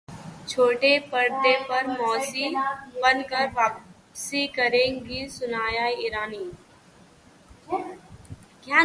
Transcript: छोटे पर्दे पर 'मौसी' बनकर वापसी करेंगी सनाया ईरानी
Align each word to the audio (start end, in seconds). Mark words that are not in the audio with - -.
छोटे 0.47 0.97
पर्दे 1.11 1.53
पर 1.69 1.87
'मौसी' 1.87 2.55
बनकर 3.03 3.47
वापसी 3.49 4.45
करेंगी 4.47 5.27
सनाया 5.29 5.87
ईरानी 6.05 6.43